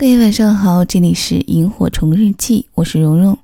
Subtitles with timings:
[0.00, 3.36] 各位晚上好，这里是萤火虫日记，我是蓉蓉。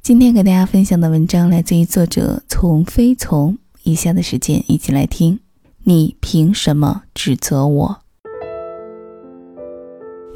[0.00, 3.58] 今天给大家分享的文章来自于作者从非从。
[3.82, 5.40] 以下的时间一起来听。
[5.82, 7.98] 你凭什么指责我？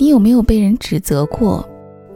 [0.00, 1.68] 你有没有被人指责过？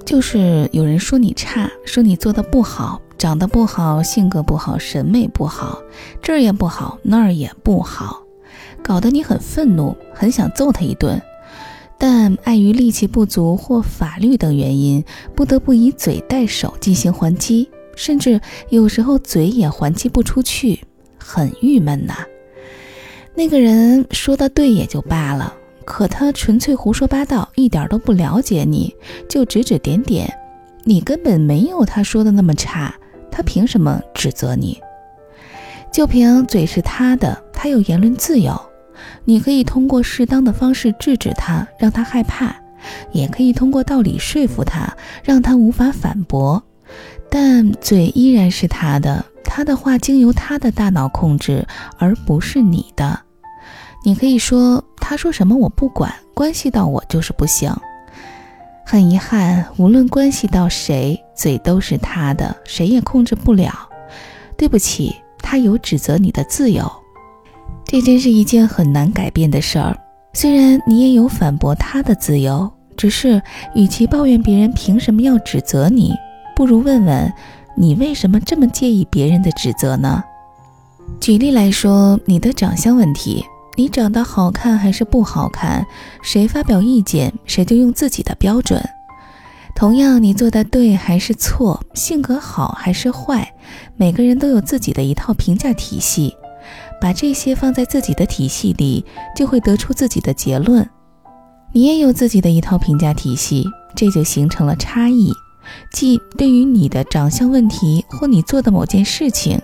[0.05, 5.81] 就是有人说你差，说你做的不好，长得不好，性格不好，审美不好，
[6.21, 8.25] 这儿也不好，那儿也不好，
[8.83, 11.23] 搞得你很愤怒，很想揍他一顿。
[12.05, 15.05] 但碍于力气不足或法律等原因，
[15.36, 18.40] 不得不以嘴代手进行还击，甚至
[18.71, 20.80] 有时候嘴也还击不出去，
[21.17, 22.17] 很郁闷呐。
[23.36, 25.54] 那个人说的对也就罢了，
[25.85, 28.93] 可他纯粹胡说八道，一点都不了解你，
[29.29, 30.29] 就指指点点，
[30.82, 32.92] 你根本没有他说的那么差，
[33.30, 34.77] 他凭什么指责你？
[35.92, 38.61] 就凭嘴是他的，他有言论自由。
[39.25, 42.48] 你可以通过适当的方式制止他，让他害怕；
[43.12, 46.62] 也可以通过道理说服他，让他无法反驳。
[47.31, 51.67] 但嘴依然是他的，他的话经由他的大脑控制，
[51.98, 53.19] 而不是你的。
[54.05, 57.72] 你可以说他说什么我不管，关系到我就是不行。
[58.84, 63.72] 很遗憾，无论关系到谁，嘴都是他的，谁也控制不了。
[64.56, 66.91] 对不起，他有指责你的自由。
[67.92, 69.94] 这真是一件很难改变的事儿。
[70.32, 73.42] 虽然你也有反驳他的自由，只是
[73.74, 76.14] 与其抱怨别人凭什么要指责你，
[76.56, 77.30] 不如问问
[77.76, 80.24] 你为什么这么介意别人的指责呢？
[81.20, 83.44] 举例来说，你的长相问题，
[83.76, 85.84] 你长得好看还是不好看，
[86.22, 88.82] 谁发表意见，谁就用自己的标准。
[89.74, 93.52] 同样，你做的对还是错，性格好还是坏，
[93.96, 96.34] 每个人都有自己的一套评价体系。
[97.03, 100.89] 把这些放在自己的体系里，就会得出自己的结论。
[101.72, 105.33] 你也有自己的一套评价体系，这就形成了差异。
[105.92, 109.61] 即对于你的长相问题或你做的某件事情，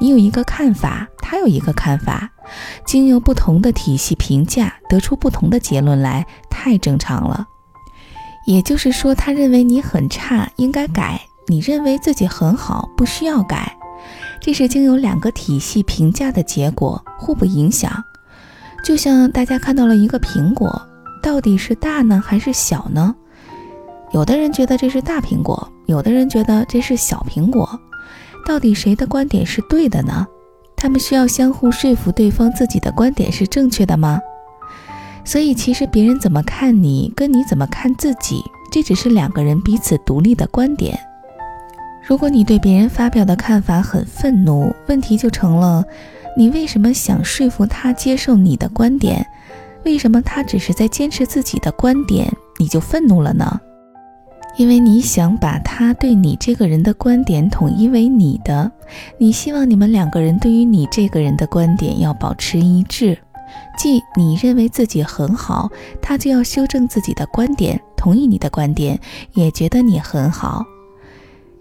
[0.00, 2.28] 你有一个看法，他有一个看法，
[2.84, 7.46] 经由不同的体系评价，得出不同的结论来，太正常了。
[8.46, 13.76] 也就是说，他认为你很差，应该改；你认为自己很好，不需要改。
[14.40, 18.04] 这是经由两个体系评价的结果，互不影响。
[18.84, 20.80] 就像大家看到了一个苹果，
[21.22, 23.14] 到底是大呢还是小呢？
[24.12, 27.78] 有的人觉得这是大苹果，有的人觉得这是小苹果。
[28.46, 30.26] 到底谁的观点是对的呢？
[30.74, 34.18] 他们需要相互说服对方自己的观点是正确的吗？
[35.22, 40.98] 所以，其实别人怎么看你，跟你怎么看自己，这只是两个人彼此独立的观点。
[42.10, 45.84] 如果你对别人发表的看法很愤怒，问题就成了：
[46.36, 49.24] 你为什么想说服他接受你的观点？
[49.84, 52.28] 为什么他只是在坚持自己的观点，
[52.58, 53.60] 你就愤怒了呢？
[54.56, 58.72] 因为你想把他对你这个人的观点统一为你的，
[59.16, 63.16] 你希望你们两个人对于你这个人的观点要保持一致，
[63.78, 65.70] 即你认为自己很好，
[66.02, 68.98] 他就要修正自己的观点，同意你的观点，
[69.34, 70.64] 也觉得你很好。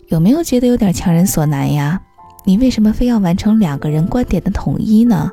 [0.09, 2.01] 有没有觉得有点强人所难呀？
[2.43, 5.29] 你为什么非要完成两个人观点的统一呢？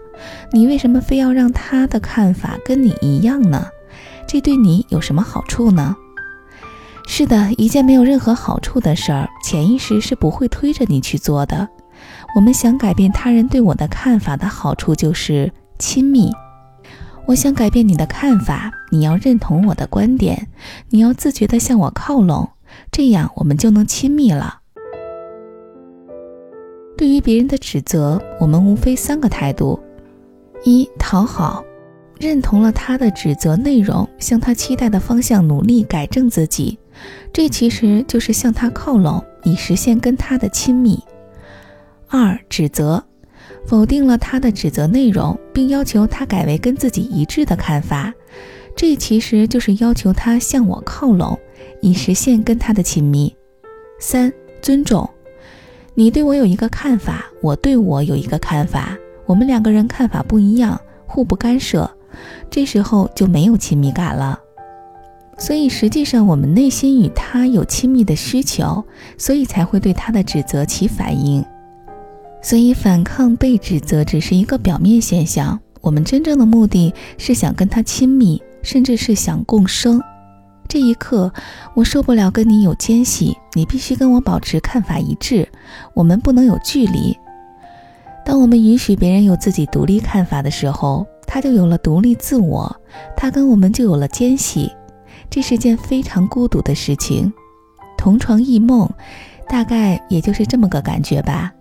[0.52, 3.66] 你为什么非要让他的看法跟你一样呢？
[4.26, 5.96] 这对你有什么好处呢？
[7.06, 11.66] 是的，一件没有任何好处的事儿，潜意识是不会推着你去做的。
[12.34, 16.30] 我们想改变他人对我的看法的好处就是亲密。
[17.24, 20.48] 我想改变你的看法，你要认同我的观点，
[20.90, 22.50] 你要自觉地向我靠拢，
[22.92, 24.60] 这样我们就能亲密了。
[26.96, 29.78] 对于别人的指责，我们无非三个态度：
[30.64, 31.62] 一、讨好，
[32.18, 36.78] 认同了他的指责内容，向他期待的方向努力改正自己，
[37.34, 40.96] 这其实就是向他靠拢，以实现跟他的亲密；
[42.08, 43.04] 二、指责，
[43.66, 48.14] 否定了他的指责内容，并要求他改为跟自己一致的看法，
[48.74, 51.38] 这其实就是要求他向我靠拢，
[51.82, 53.30] 以实现跟他的亲密；
[54.00, 54.32] 三、
[54.62, 55.06] 尊重。
[55.98, 58.94] 你对我有一个看法，我对我有一个看法，
[59.24, 61.90] 我们两个人看法不一样，互不干涉，
[62.50, 64.38] 这时候就没有亲密感了。
[65.38, 68.84] 所以实际上我们内心与他有亲密的需求，
[69.16, 71.42] 所以才会对他的指责起反应。
[72.42, 79.98] 所以反抗被指责只是一个表面现象，我们真正的目的是想跟他亲密，甚至是想共生。
[80.68, 81.32] 这一刻，
[81.74, 85.48] 我受不了跟你有间隙，你必须跟我保持看法一致，
[85.94, 87.16] 我们不能有距离。
[88.24, 92.74] 当我们允许别人有自己独立看法的时候，他就有了独立自我，
[93.16, 94.70] 他跟我们就有了间隙。
[95.30, 97.32] 这是件非常孤独的事情。
[97.96, 98.88] 同床异梦，
[99.48, 101.52] 大概也就是这么个感觉吧。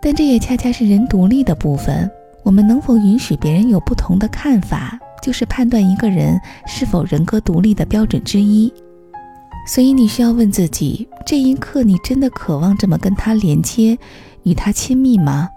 [0.00, 2.10] 但这也恰恰是人独立的部分。
[2.42, 8.70] 我们能否允许别人有不同的看法，就是判断一个人是否人格独立的标准之一。
[9.66, 13.98] 所以你需要问自己：这一刻，你真的渴望这么跟他连接，
[14.42, 15.48] 与他亲密吗？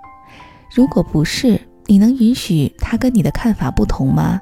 [0.74, 4.40] 如果不是，你能允许他跟你的看法不同吗？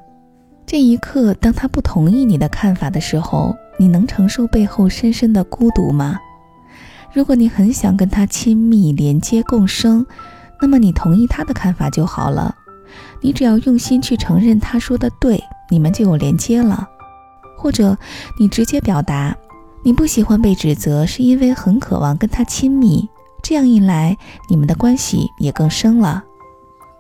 [0.68, 6.20] 这一刻，当他不同意你的看法的时候，你能承受背后深深的孤独吗？
[7.12, 10.06] 如果你很想跟他亲密、连接、共生，
[10.62, 12.56] 那么你同意他的看法就好了。
[13.26, 16.88] 你只要用心去承认他说的对，你们就有连接了。
[17.58, 17.98] 或者
[18.40, 19.36] 你直接表达。
[19.84, 23.10] 你不喜欢被指责，是因为很渴望跟他亲密。
[23.42, 24.16] 这样一来，
[24.48, 26.24] 你们的关系也更深了。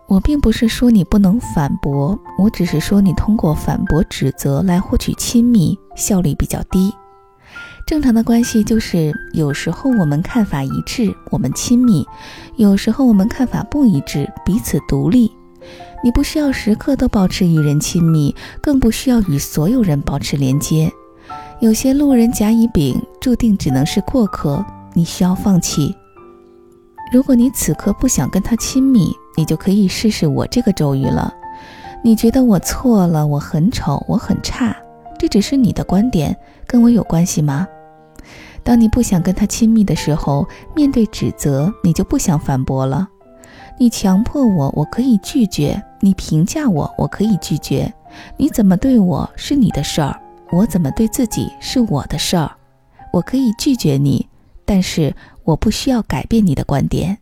[0.07, 6.92] 我并不是说你不能反驳，我只是说你通过反驳指责来获取亲密，效率比较低。
[7.86, 12.04] 正常的关系就是，有时候我们看法一致，我们亲密；
[12.56, 15.31] 有时候我们看法不一致，彼此独立。
[16.06, 20.88] 你不需要时刻都保持与人亲密，更不需要与所有人保持连接。
[21.60, 24.63] 有些路人甲乙丙注定只能是过客，
[24.94, 25.96] 你需要放弃。
[27.12, 31.34] 如果你此刻不想跟他亲密，你就可以试试我这个咒语了。
[32.04, 34.78] 你觉得我错了，我很丑，我很差，
[35.18, 36.38] 这只是你的观点，
[36.68, 37.68] 跟我有关系吗？
[38.62, 43.08] 当你不想跟他亲密的时候，面对指责，你就不想反驳了。
[43.78, 47.92] 你强迫我，我可以拒绝；你评价我，我可以拒绝。
[48.38, 50.22] 你怎么对我是你的事儿。
[50.52, 52.52] 我怎么对自己是我的事儿，
[53.12, 54.30] 我可以拒绝你，
[54.63, 57.18] 但是我不需要改变你的观点。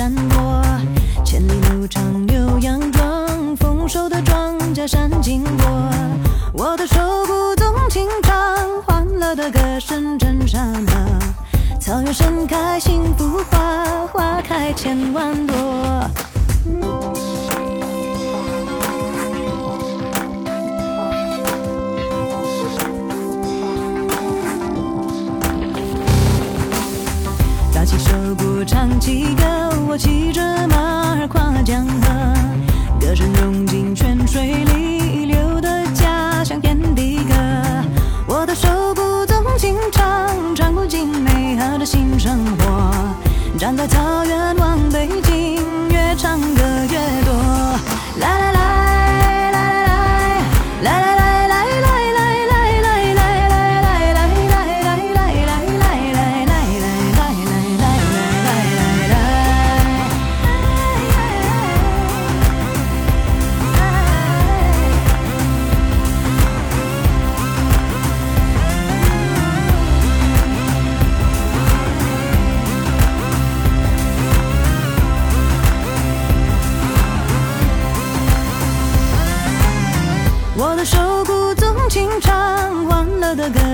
[0.00, 0.62] 山坡，
[1.22, 5.66] 千里牧场，牛羊壮，丰收的庄稼闪金过。
[6.54, 11.18] 我的手鼓动情唱，欢乐的歌声震山河。
[11.78, 15.54] 草原盛开幸福花，花开千万朵。
[27.74, 29.39] 打起手鼓唱起。
[29.90, 32.39] 我骑着马儿跨江河，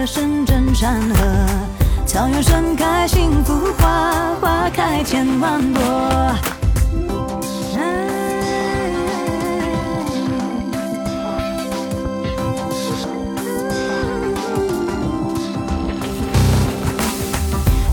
[0.07, 1.17] 深圳山河，
[2.07, 5.83] 草原盛开幸福花，花开千万朵。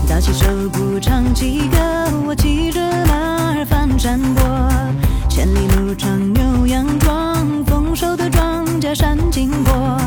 [0.08, 1.76] 打起手鼓，唱起歌，
[2.28, 4.44] 我骑着马儿翻山坡，
[5.28, 7.34] 千里路长牛羊壮，
[7.66, 9.98] 丰收的庄稼闪金波。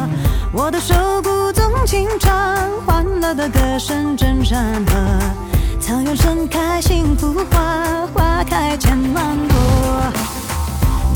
[0.54, 1.52] 我的手鼓
[1.88, 2.36] 清唱
[2.86, 4.94] 欢乐的歌声震山河，
[5.80, 9.58] 草原盛开幸福花，花开千万朵，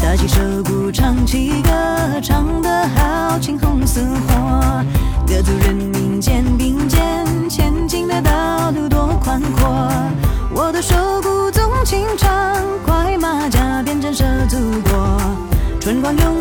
[0.02, 4.00] 打起手鼓唱起歌，唱得好，青红似
[4.30, 4.82] 火，
[5.28, 9.92] 各族人民肩并肩，前进的道路多宽阔，
[10.54, 14.58] 我的手鼓纵情唱，快马加鞭震慑祖
[14.90, 15.20] 国，
[15.82, 16.41] 春光永。